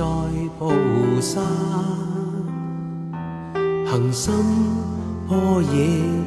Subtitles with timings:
[0.00, 0.06] 在
[0.58, 0.72] 菩
[1.20, 1.42] 萨，
[3.84, 4.32] 行深
[5.28, 5.66] 般若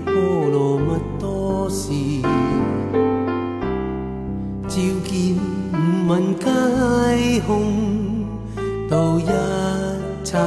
[0.06, 0.14] 波
[0.52, 0.86] 罗蜜
[1.20, 1.90] 多时，
[4.68, 5.36] 照见
[5.74, 5.76] 五
[6.08, 7.50] 蕴皆空，
[8.88, 9.26] 度一
[10.24, 10.38] 切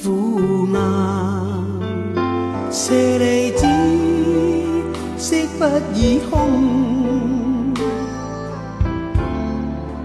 [0.00, 0.38] 苦
[0.72, 0.76] 厄。
[2.70, 3.66] 舍利子，
[5.16, 7.74] 色不异空，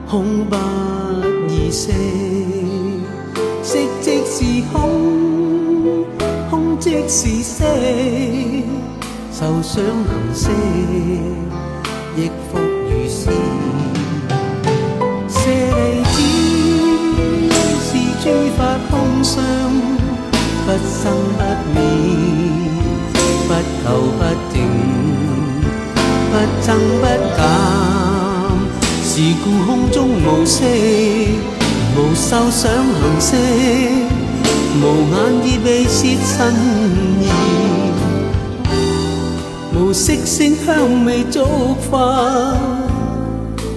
[0.09, 1.02] 空不。
[1.73, 1.91] 色，
[3.63, 6.05] 色即是空，
[6.51, 7.65] 空即是色，
[9.31, 9.83] 受想行
[10.35, 10.49] 识，
[12.15, 13.31] 亦复如是。
[15.27, 16.15] 舍利子，
[17.81, 17.89] 是
[18.23, 18.59] 诸法
[18.91, 18.91] 空
[19.23, 19.43] 相，
[20.65, 21.01] 不生
[21.37, 21.41] 不
[21.73, 21.75] 灭。
[23.45, 23.51] 不
[23.83, 23.85] 垢
[24.17, 24.21] 不
[24.53, 24.55] 净，
[26.31, 26.67] 不增
[27.01, 27.03] 不
[27.35, 27.41] 减，
[29.03, 29.11] 是
[29.43, 30.59] 故空中无色，
[31.95, 33.35] 无受想行识，
[34.81, 36.35] 无眼耳鼻舌身
[37.21, 37.23] 意，
[39.75, 40.11] 无色。
[40.25, 41.45] 声香味触
[41.91, 42.57] 法，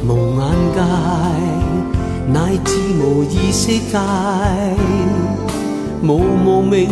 [0.08, 0.42] 无眼
[0.74, 0.80] 界，
[2.32, 3.98] 乃至无意识界，
[6.02, 6.88] 无无明。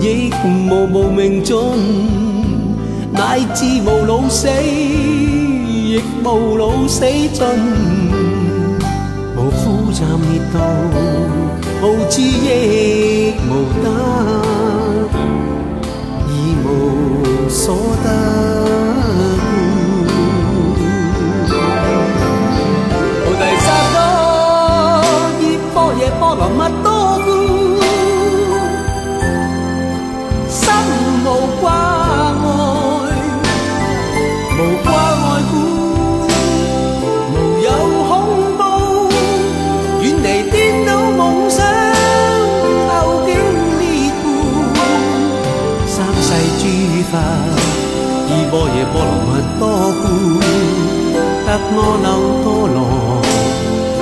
[0.00, 1.56] 亦无无明尽，
[3.12, 7.44] 乃至无老死，亦无老死尽。
[9.98, 10.60] 暂灭道，
[11.82, 13.50] 无智亦无
[13.82, 13.86] 得，
[16.28, 16.32] 已
[16.64, 16.66] 无
[17.48, 17.74] 所
[18.04, 18.06] 得。
[23.24, 23.96] 菩提萨埵，
[25.40, 25.42] 依
[25.74, 26.87] 般若波罗蜜多
[49.58, 49.62] 多
[50.02, 50.04] 故，
[51.46, 51.76] 得阿耨
[52.42, 52.78] 多罗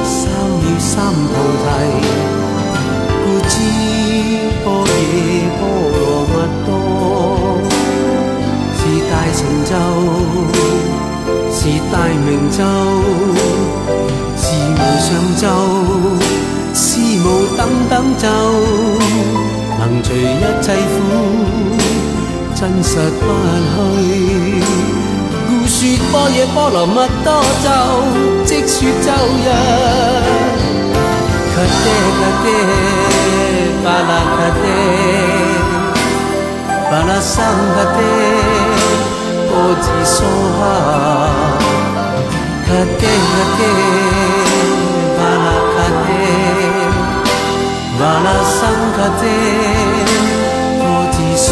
[0.05, 0.15] 三
[0.61, 1.33] 藐三菩
[1.63, 1.65] 提。
[3.23, 3.55] 故知
[4.65, 5.17] 般若
[5.59, 5.61] 波
[5.99, 6.69] 罗蜜多
[8.77, 8.81] 是
[9.11, 9.71] 大成就，
[11.53, 11.59] 是
[11.93, 12.59] 大明咒，
[14.37, 15.45] 是无上咒，
[16.73, 16.87] 是
[17.19, 17.27] 无
[17.57, 17.61] 等
[17.91, 18.25] 等咒，
[19.79, 20.15] 能除一
[20.63, 20.95] 切苦。
[22.55, 23.23] 真实不
[24.01, 24.05] 虚，
[25.87, 27.31] 说般若波罗蜜多
[27.63, 27.69] 咒，
[28.45, 28.75] 即说
[29.05, 29.09] 咒
[29.45, 29.47] 曰：
[31.55, 32.45] 揭谛揭谛，
[33.85, 34.65] 巴拉揭谛，
[36.91, 37.35] 巴拉僧
[37.77, 37.99] 揭谛，
[39.49, 40.17] 波智娑
[40.59, 40.61] 哈。
[42.67, 43.03] 揭谛揭
[43.57, 43.61] 谛，
[45.17, 46.09] 巴拉揭谛，
[48.01, 48.59] 巴拉僧
[48.97, 49.25] 揭谛，
[50.81, 50.83] 波
[51.13, 51.47] 智娑。